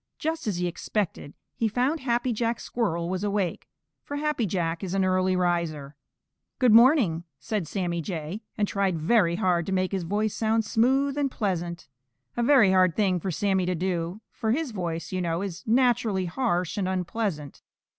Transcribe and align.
Just 0.17 0.47
as 0.47 0.57
he 0.57 0.65
expected 0.65 1.35
he 1.55 1.67
found 1.67 1.99
Happy 1.99 2.33
Jack 2.33 2.59
Squirrel 2.59 3.07
was 3.07 3.23
awake, 3.23 3.67
for 4.03 4.17
Happy 4.17 4.47
Jack 4.47 4.83
is 4.83 4.95
an 4.95 5.05
early 5.05 5.35
riser. 5.35 5.95
"Good 6.57 6.71
morning," 6.73 7.23
said 7.37 7.67
Sammy 7.67 8.01
Jay, 8.01 8.41
and 8.57 8.67
tried 8.67 8.97
very 8.97 9.35
hard 9.35 9.67
to 9.67 9.71
make 9.71 9.91
his 9.91 10.01
voice 10.01 10.33
sound 10.33 10.65
smooth 10.65 11.19
and 11.19 11.29
pleasant, 11.29 11.87
a 12.35 12.41
very 12.41 12.71
hard 12.71 12.95
thing 12.95 13.19
for 13.19 13.29
Sammy 13.29 13.67
to 13.67 13.75
do, 13.75 14.21
for 14.31 14.51
his 14.53 14.71
voice, 14.71 15.11
you 15.11 15.21
know, 15.21 15.43
is 15.43 15.63
naturally 15.67 16.25
harsh 16.25 16.77
and 16.77 16.87
unpleasant. 16.89 17.61